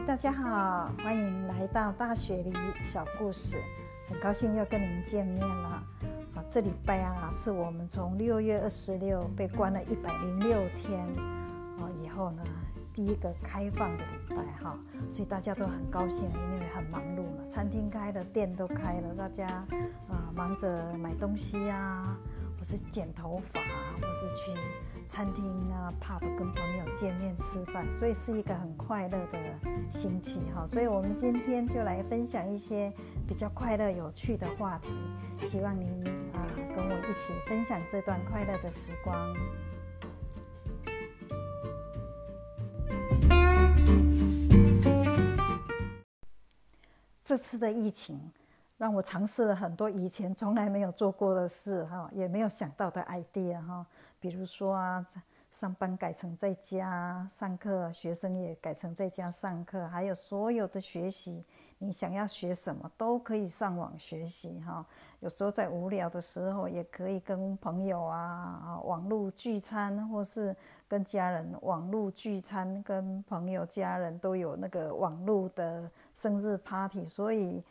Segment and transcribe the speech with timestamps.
[0.00, 3.56] 大家好，欢迎来到大雪梨小故事，
[4.08, 5.68] 很高兴又跟您见面了。
[6.34, 11.00] 啊，这礼拜啊，是我们从六月二十六被关了一百零六天，
[11.78, 12.42] 哦，以后呢，
[12.92, 14.76] 第一个开放的礼拜哈，
[15.08, 22.18] 所以大家都很高兴，因为很忙碌嘛，餐厅开了，店都开了，大家啊忙着买东西啊，
[22.58, 23.60] 或是剪头发，
[24.00, 24.52] 或是去。
[25.06, 29.38] 餐厅啊，pub 跟朋友见面吃饭，所以是一个很快乐的
[29.90, 30.66] 星期哈。
[30.66, 32.92] 所以我们今天就来分享一些
[33.28, 34.92] 比较快乐、有趣的话题，
[35.44, 35.86] 希望您
[36.32, 39.34] 啊跟我一起分享这段快乐的时光。
[47.22, 48.20] 这次的疫情
[48.76, 53.86] 让我尝试了很多以前从来没有做过的事哈，也没有想到的 idea 哈。
[54.18, 55.04] 比如说啊，
[55.52, 61.44] 上班改成在家上课，学生也改成在家上课，还有所有的学习，
[61.78, 64.84] 你想要学什么都可以上网学习哈。
[65.20, 70.54] 有时候在无聊的时候，也可以跟朋友啊啊网络聚餐，或是
[70.88, 77.06] 跟家人网络聚餐，跟朋友家人都有那个网络的生日 party。
[77.06, 77.62] 所以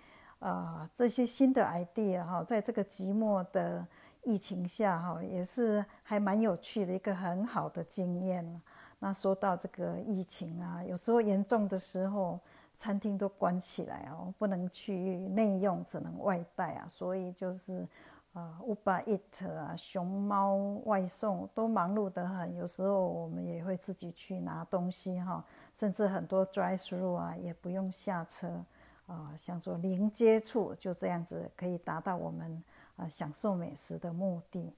[0.43, 3.85] 啊，这些新的 idea 哈，在这个寂寞的。
[4.25, 8.61] 疫情下哈也是还蛮有趣的一个很好的经验。
[8.99, 12.39] 那说到这个疫情啊，有时候严重的时候，
[12.73, 16.85] 餐厅都关起来哦，不能去内用，只能外带啊。
[16.87, 17.85] 所以就是
[18.31, 20.55] 啊，Uber Eat 啊，熊猫
[20.85, 22.55] 外送都忙碌得很。
[22.55, 28.63] 有时候我们也会自己去拿东西哈，甚至很多 Drive Through 啊也不用下车
[29.07, 32.63] 啊，像说零接触，就这样子可以达到我们。
[32.95, 34.71] 啊，享受美食的目的，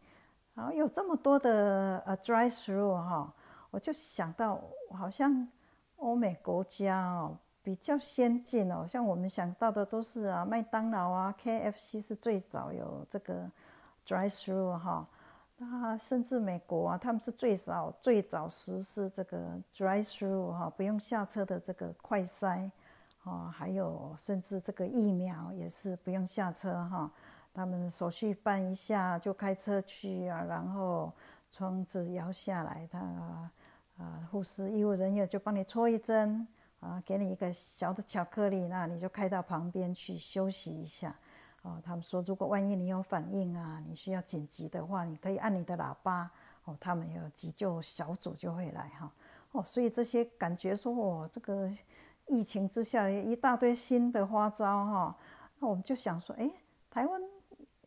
[0.53, 3.33] 然后有这么多的呃 drive through 哈，
[3.71, 4.57] 我就想到
[4.91, 5.45] 好像
[5.97, 13.52] 欧美国家哦比较先进哦，像我们想到的都是啊麦当劳啊 KFC 是最早有这个
[14.08, 15.05] drive through 哈，
[15.58, 22.71] 那甚至美国啊他们是最早最早实施这个 drive through 哈，不用下车的这个快筛
[23.25, 27.11] 哦，还有甚至这个疫苗也是不用下车哈。
[27.53, 31.11] 他们手续办一下就开车去啊，然后
[31.52, 32.99] 窗子摇下来，他
[33.97, 36.45] 啊护士医务人员就帮你戳一针
[36.81, 41.15] 啊，给你一个小的巧克力，那你就开到旁边去休息一下
[41.61, 41.81] 哦。
[41.83, 46.30] 他们说，如果万一你有反应啊，你需要紧急的话，你可以按你的喇叭
[46.65, 49.09] 哦，他们有急救小组就会来哈
[49.53, 49.64] 哦。
[49.64, 51.71] 所以这些感觉说哦，这个
[52.27, 55.17] 疫情之下一大堆新的花招哈，
[55.59, 56.52] 那我们就想说，哎，
[56.89, 57.21] 台湾。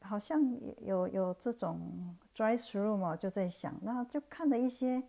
[0.00, 0.40] 好像
[0.78, 5.02] 有有这种 drive through 嘛，就在想，那就看了一些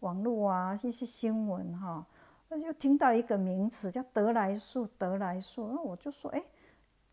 [0.00, 2.04] 网络啊，一些新闻哈，
[2.48, 6.42] 那就听到一个名词叫德来素，德来素，那我就说，哎，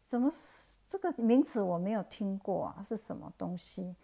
[0.04, 0.32] 怎么
[0.88, 2.82] 这个名词我没有听过啊？
[2.84, 3.96] 是什么东西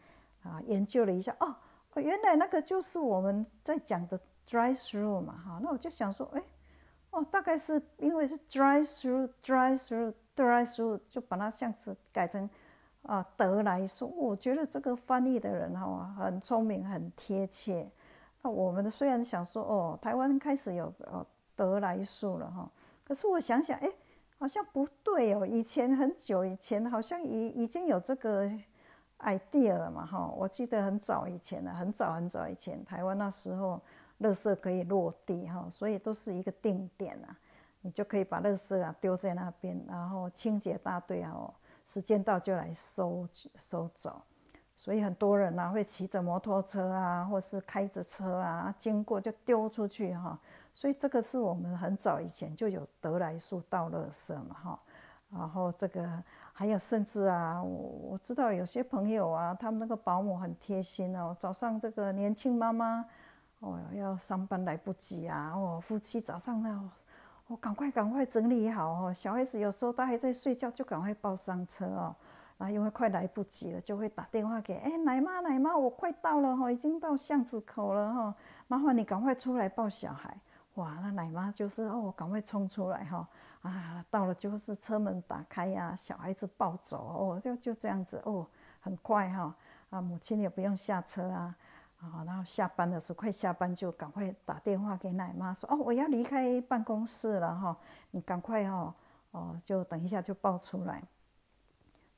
[0.44, 0.62] 啊？
[0.68, 1.56] 研究了一下，哦，
[1.96, 6.44] 原来那个就是我们在讲的 drive through 嘛，哈，那我就想说，哎，
[7.14, 12.50] 哦，大概是因为是 drive through，drive through，drive through，就把它像是改成。
[13.04, 17.92] 啊，德来素，我觉得这个翻译的人哈很聪明，很贴切。
[18.42, 22.72] 那我们虽然想说哦，台湾开始有哦德来素了哈，
[23.04, 23.92] 可是我想想，哎，
[24.40, 25.46] 好像不对哦。
[25.46, 28.50] 以前很久以前，好像已已经有这个
[29.20, 30.34] idea 了嘛哈。
[30.38, 33.82] 我记得很早以前了，很早很早以前，台湾那时候
[34.24, 37.38] 垃圾可以落地哈，所以都是一个定点啊，
[37.82, 41.54] 你就可以把垃圾啊丢在那边，然后清洁大队哦。
[41.86, 44.22] 时间到就来收收走，
[44.78, 50.40] 所以很多人呢会骑着摩托车啊，或是开着车啊经过就丢出去哈。
[50.74, 54.80] 所以这个是我们很早以前就有得来速倒垃圾嘛哈。
[55.30, 56.24] 然后这个
[56.54, 63.06] 还有甚至啊，我我知道有些朋友啊，他们那个保姆很贴心哦，早上这个年轻妈妈
[63.64, 66.92] 哦要上班来不及啊，哦夫妻早上呢。
[67.48, 72.16] 我赶快赶快整理好哦，小孩子有时候他还在睡觉，就赶快抱上车哦。
[72.58, 78.36] 然后因为快来不及了，就会打电话给哎奶妈奶妈，我快到了哈，已经到巷子口了哈，
[78.68, 80.36] 麻烦你赶快出来抱小孩。
[80.76, 83.28] 哇，那奶妈就是哦，赶快冲出来哈
[83.62, 88.48] 啊，到了就是车门打开呀，小孩子抱走哦，就就这样子哦，
[88.80, 89.54] 很快哈
[89.90, 91.54] 啊，母亲也不用下车啊。
[92.04, 97.78] 啊，然后下班的时候，快下班就赶快打电话给奶妈说：“哦，我要离开办公室了哈，
[98.12, 98.94] 你赶快哈，
[99.32, 101.02] 哦，就等一下就抱出来。”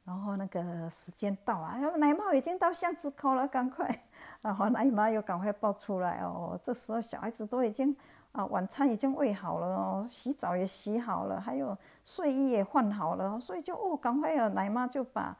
[0.04, 3.88] 然后那个时间到啊，奶妈已经到巷子口了，赶快，
[4.42, 6.60] 然后奶妈又赶快抱出来哦。
[6.62, 7.96] 这时候小孩子都已经
[8.32, 15.36] 啊，晚餐已经喂好了哦，洗澡也洗好了，还有睡衣也换好了，所以就哦，赶快有奶妈就把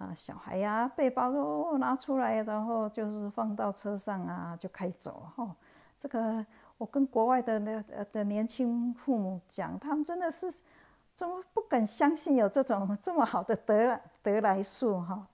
[0.00, 5.56] 啊小孩呀背包都拿出来，然后就是放到车上啊，就开走了哈。
[5.98, 6.44] 这个
[6.78, 10.50] 我跟国外的那的年轻父母讲，他们真的是
[11.14, 15.26] 怎么不敢相信有这种这么好的得得来速哈。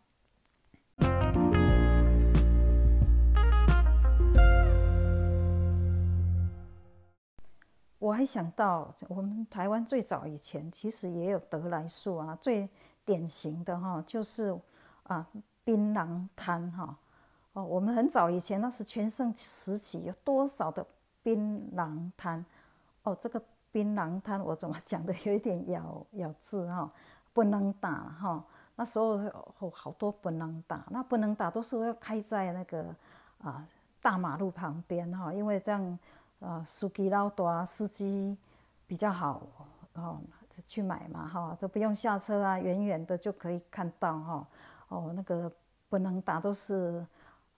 [8.00, 12.68] 我还想到，我们台湾最早以前其实也有得来速啊，最
[13.06, 14.54] 典型的哈就是
[15.04, 15.26] 啊
[15.64, 16.94] 槟榔摊哈
[17.54, 20.86] 哦，我们很早以前那是全盛时期，有多少的
[21.22, 22.44] 槟榔摊
[23.04, 23.42] 哦，这个
[23.72, 26.86] 槟榔摊我怎么讲的有一点咬咬字哈，
[27.32, 28.44] 不能打哈，
[28.74, 29.18] 那时候
[29.72, 32.94] 好多不能打，那不能打都是要开在那个
[33.38, 33.66] 啊
[34.02, 35.98] 大马路旁边哈，因为这样。
[36.38, 38.36] 啊，司机老大，司机
[38.86, 39.40] 比较好
[39.94, 40.20] 哦，
[40.64, 44.48] 去买嘛哈，都不用下车啊，远远的就可以看到哈。
[44.88, 45.50] 哦，那个
[45.88, 47.04] 不能打都是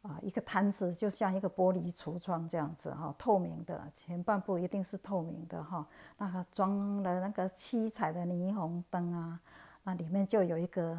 [0.02, 5.86] 啊，一个摊子就像一个玻璃橱窗这样子哈，透明的，前半部一定是透明的哈。
[6.16, 9.40] 那个装了那个七彩的霓虹灯啊，
[9.84, 10.96] 那里面就有一个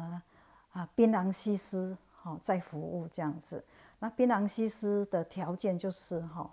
[0.72, 3.64] 啊槟榔西施哈在服务这样子。
[3.98, 6.50] 那槟榔西施的条件就是哈。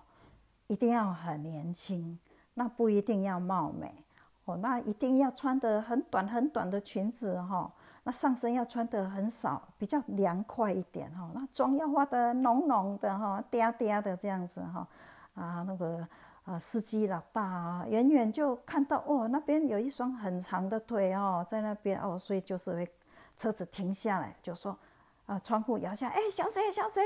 [0.69, 2.19] 一定要很年轻，
[2.55, 4.03] 那不一定要貌美
[4.47, 7.69] 哦，那一定要穿的很短很短的裙子哈，
[8.03, 14.87] 那上身要穿的很少，比较凉快一点哈，那妆要化的浓浓的哈，嗲嗲的这样子哈，
[15.35, 16.07] 啊那个
[16.45, 22.89] 啊司机老大啊，远远就看到哦，那边有一双很长的腿哦，在那边哦，所以就是会
[23.35, 24.77] 车子停下来就说
[25.25, 27.01] 啊窗户摇下，哎小姐小姐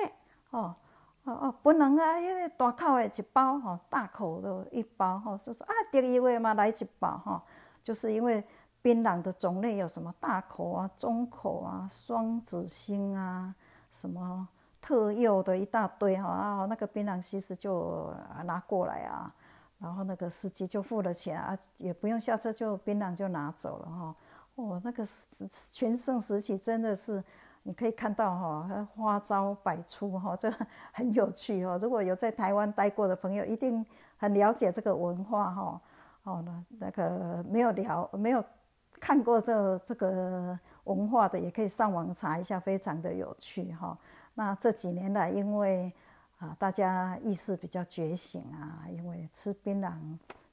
[0.51, 0.75] 哦。
[1.23, 2.15] 哦哦，不能啊！
[2.17, 7.39] 迄个大口的一包吼，大口的一包吼，说说啊，得意的嘛来一包吼，
[7.83, 8.43] 就是因为
[8.81, 13.53] 槟榔的种类有什么大口啊、中口啊、双子星啊，
[13.91, 14.47] 什么
[14.81, 18.11] 特幼的一大堆哈啊，那个槟榔西施就
[18.45, 19.31] 拿过来啊，
[19.77, 24.15] 然后那个司机就付了钱啊，也不用下车就槟榔就拿走了哈。
[24.55, 25.05] 哦，那个
[25.71, 27.23] 全盛时期真的是。
[27.63, 30.51] 你可以看到哈，花招百出哈，这
[30.91, 31.77] 很有趣哈。
[31.77, 33.85] 如果有在台湾待过的朋友，一定
[34.17, 35.81] 很了解这个文化哈。
[36.23, 38.43] 哦，那那个没有聊、没有
[38.99, 43.97] 看过这这个文化的，也可以上网查一下，非常的有趣哈。
[44.33, 45.91] 那这几年来，因为
[46.39, 49.93] 啊，大家意识比较觉醒啊，因为吃槟榔，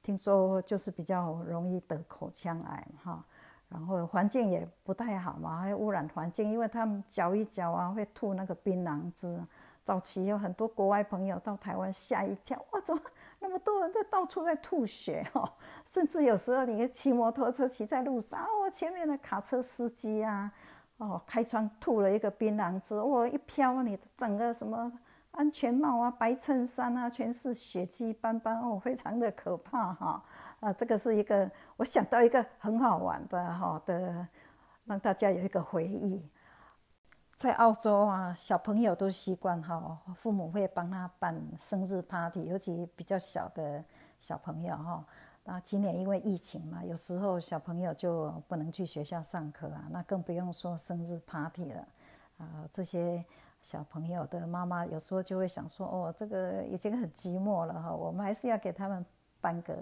[0.02, 3.24] 听说就是比较容易得口腔癌哈。
[3.68, 9.38] 然后环境也不太好嘛，还污染环境，因为他们嚼一嚼啊，会吐那个槟榔汁。
[9.84, 13.02] 早期有很多国外朋友到台湾，吓一跳，哇，怎么
[13.38, 15.50] 那么多人都到处在吐血哦？
[15.86, 20.52] 甚至有时候你骑摩托车骑在路上，哦，前面的卡车司机啊，
[20.98, 24.92] 哦，开窗吐了一个槟榔汁，哇，一飘，你的整个什么
[25.30, 30.22] 安全帽啊、白衬衫啊，全是血迹斑斑，哦，非常的可怕哈。
[30.60, 34.26] 啊，这个是一个我想到一个很好玩的哈的，
[34.84, 36.28] 让大家有一个回忆。
[37.36, 43.84] 在澳洲啊，小朋友都习惯哈，父母会帮他办生日 party，尤其比较小的
[44.18, 45.04] 小朋友哈。
[45.44, 51.88] 那今年因为疫情嘛，有时候小朋友就不能去学校上课啊，那更不用说生日 party 了。
[52.38, 53.24] 啊，这些
[53.62, 59.06] 小朋友的妈妈有时候就会想说，哦，这个已经很寂寞了哈，我们还是要给他们
[59.40, 59.76] 办个。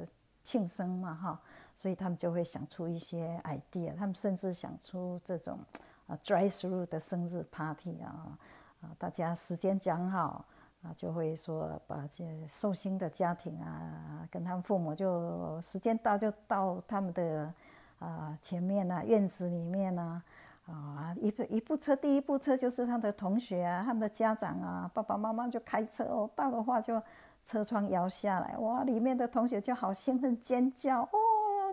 [0.47, 1.41] 庆生嘛，哈，
[1.75, 5.59] 所以他们就会想出一些 idea，他们甚至想出这种
[6.07, 8.39] 啊 drive through 的生日 party 啊，
[8.81, 10.45] 啊，大家时间讲好
[10.85, 17.53] 啊，就会说把这寿星的家庭啊，跟他们父母就时间到就到他们的
[17.99, 20.23] 啊前面呐，院子里面呐，
[20.69, 27.03] 啊，一部一部车，第一部车就是他的同学啊，他们的家长啊，爸爸妈妈就开车哦，到的话就。
[27.47, 28.83] 车窗摇下来，哇！
[28.83, 31.09] 里面的同学就好兴奋尖叫，哦，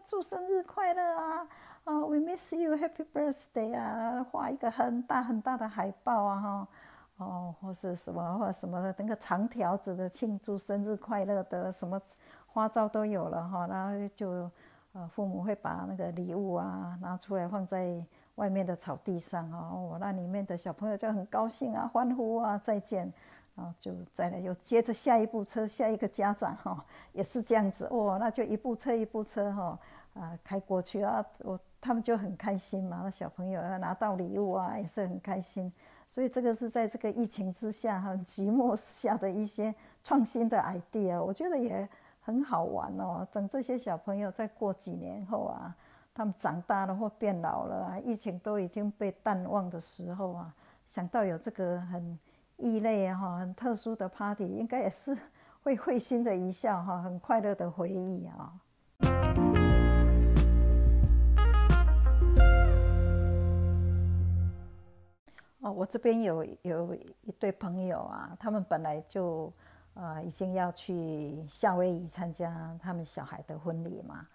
[0.06, 1.48] 祝生日快乐啊！
[1.84, 4.24] 啊，We miss you, Happy birthday 啊！
[4.24, 6.68] 画一个很大很大的海报啊，哈，
[7.18, 12.00] 哦，或是什么或什么的那个长条子的庆祝生日快乐的什么
[12.46, 14.48] 花招都有了哈，然后就
[14.94, 23.12] 呃父母会把那个礼物啊拿出来放在外面的草地上哦，那里面的小朋友就很高兴啊，欢呼啊，再见。
[23.56, 29.80] 然后就再来，又接着下一部车，下一个家长哈，也是这样子哦，那就一部车一部车哈，
[30.16, 35.72] 啊开过去啊，我他们就很开心嘛，那小朋友要拿到礼物啊，也是很开心。
[36.10, 41.88] 所以这个是在这个疫情之下很寂寞下的一些创新的 idea，我觉得也
[42.22, 43.28] 很好玩哦。
[43.32, 45.76] 等这些小朋友再过几年后啊，
[46.14, 50.54] 他们长大了或变老了，啊疫情都已经被淡忘的时候啊，
[50.86, 52.20] 想到有这个很
[52.58, 55.18] 异类哈、很特殊的 party，应该也是
[55.64, 58.54] 会会心的一笑哈，很快乐的回忆啊。
[65.62, 69.52] 哦，我这边有有一对朋友啊，他们本来就
[69.96, 74.28] 呃已经要去夏威夷参加他们小孩的婚礼嘛，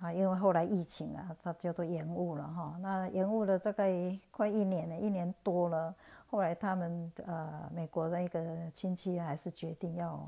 [0.00, 2.76] 啊，因为后来疫情啊，他就都延误了哈。
[2.80, 3.92] 那延误了大概
[4.30, 5.94] 快一年了，一年多了。
[6.34, 10.20] 后来他们呃美国的一个亲戚还是决定要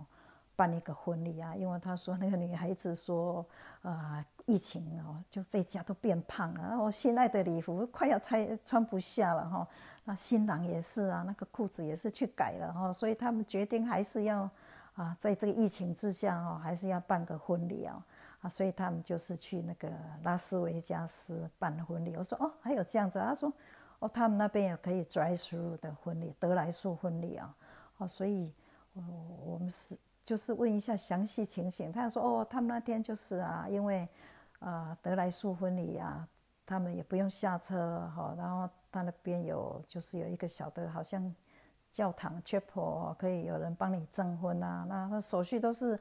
[0.55, 3.45] 办一个婚礼啊，因为他说那个女孩子说
[3.83, 9.67] 啊疫情哦，就这家都变胖了，然后心爱的礼服快要穿穿不下了哈。
[10.05, 14.49] 那新郎也是啊，那个裤子也是去改了哈，所以他们决定还是要
[14.95, 18.01] 啊，在这个疫情之下哈，还是要办个婚礼啊
[18.43, 19.91] 啊，所以他们就是去那个
[20.23, 22.15] 拉斯维加斯办婚礼。
[22.15, 23.53] 我说哦，还有这样子，他说
[23.99, 27.55] 哦，他们那边也可以 drive through 的婚礼，德莱树婚礼啊，
[27.99, 28.53] 哦，所以
[28.95, 29.03] 哦，
[29.45, 31.93] 我们是就是问一下详细情形。
[31.93, 34.09] 他说哦，他们那天就是啊，因为
[34.59, 36.27] 啊德莱树婚礼啊，
[36.65, 38.69] 他们也不用下车哈，然后。
[38.89, 41.35] 他那边有，就是有一个小的，好像
[41.91, 44.87] 教堂 chapel，可以有人帮你证婚啊。
[44.89, 46.01] 那手续都是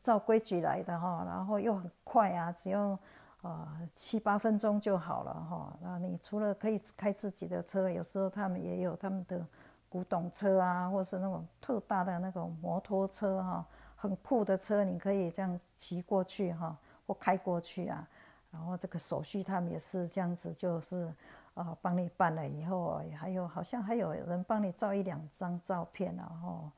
[0.00, 2.98] 照规矩来的哈，然后又很快啊，只要
[3.42, 5.76] 呃七八分钟就好了哈。
[5.80, 9.44] 那你除了可以开自己的车，有时候他们也有他们的
[9.88, 13.66] 古董车啊，或是那种特大的那种摩托车哈，
[13.96, 18.06] 很酷的车，你可以这样骑过去哈，或开过去啊。
[18.50, 21.12] 然后这个手续他们也是这样子，就是。
[21.54, 26.70] 啊，帮你办了以后，还有好像还有人帮你照一两张照片，然后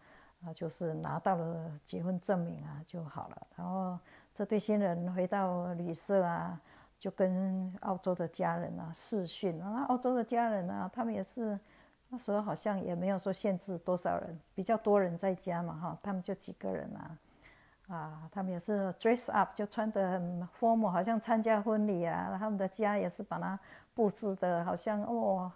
[0.43, 3.47] 啊，就是拿到了结婚证明啊就好了。
[3.55, 3.99] 然后
[4.33, 6.61] 这对新人回到旅社啊，
[6.99, 9.59] 就跟澳洲的家人啊视讯。
[9.59, 11.59] 那澳洲的家人啊，他们也是
[12.09, 17.19] 那时候好像也没有说限制多少人，比较多人在家嘛哈，他们就几个人啊，
[17.95, 22.37] 啊，他们也是 dress up 就穿得很 formal，好像参加婚礼啊。
[22.39, 23.59] 他们的家也是把它。
[23.95, 25.53] 布置的好像哦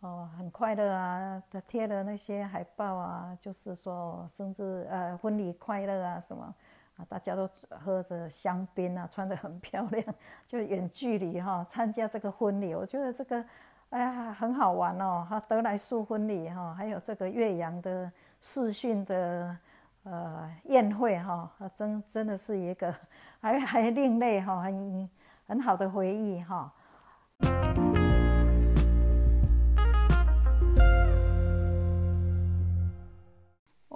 [0.00, 6.52] 哦很快乐啊，他贴了那些海报啊，就是说生日呃婚礼快乐啊什么
[6.98, 10.04] 啊，大家都喝着香槟啊， 穿得很漂亮，
[10.46, 13.42] 就远距离哈参加这个婚礼，我觉得这个
[13.90, 18.10] 哎呀很好玩哦，哈德莱树婚礼哈，还有这个岳阳的
[18.42, 19.56] 视讯的
[20.02, 22.94] 呃宴会哈，真真的是一个
[23.40, 25.10] 还还另类哈，很
[25.46, 26.72] 很好的回忆哈。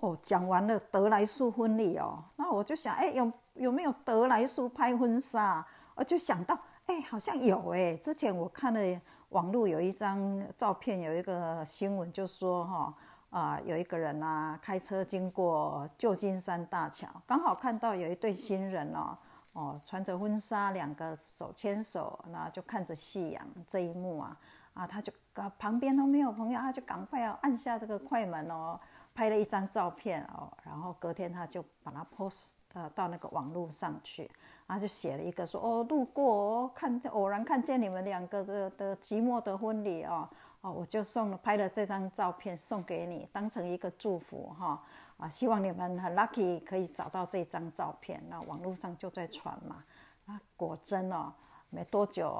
[0.02, 5.64] 哦，讲完了德莱树婚礼哦，那我就想，哎，有有没有德莱树拍婚纱？
[5.94, 7.97] 我就想到，哎，好像有哎。
[7.99, 12.94] 之前我看了网络有一张照片，有一个新闻就说，哈
[13.30, 19.16] 啊，有一个人啊开车经过旧金山大桥，刚好看到有一对新人哦，
[19.52, 24.37] 哦，穿着婚纱，两个手牵手，那就看着夕阳这一幕啊，
[24.75, 25.12] 啊，他就
[25.61, 28.80] 旁边都没有朋友，他就赶快要按下这个快门哦。
[29.14, 34.31] 拍了一张照片哦，然后隔天他就把它 post 到到那个网络上去，
[34.66, 40.26] 然后就写了一个说哦，路过哦，看偶然看见你们两个的的寂寞的婚礼哦，
[40.62, 44.83] 哦，我就送了拍了这张照片送给你，当成一个祝福哈
[45.19, 49.85] 啊，希望你们很 lucky 可以找到这张照片，那网络上就在传嘛，
[50.26, 51.31] 啊，果真哦，
[51.69, 52.35] 没多久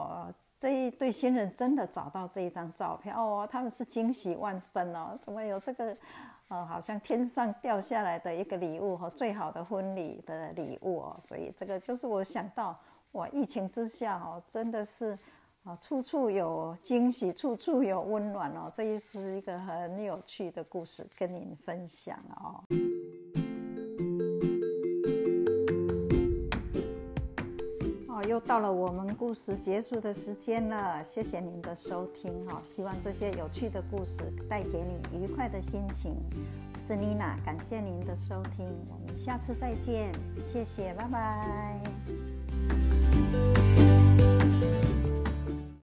[0.59, 5.95] 这一对新人真的找到这一张照片哦，他们是惊喜万分哦，怎么有这个？
[6.52, 12.78] 哦，好像天上掉下来的一个礼物和最好的婚礼的礼物哦，所以这个就是我想到，
[13.12, 15.18] 哇，疫情之下哦，真的是
[15.64, 22.62] 啊，处处有惊喜，处处有温暖哦，这也是一个很有趣的故事跟您分享哦。
[28.29, 36.14] 又到了我们故事结束的时间了，谢谢您的收听哈，希望这些有趣的故事带给你愉快的心情。
[36.75, 40.12] 我是妮娜，感谢您的收听，我们下次再见，
[40.45, 42.31] 谢谢，拜拜。